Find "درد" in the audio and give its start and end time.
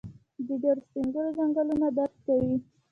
1.97-2.15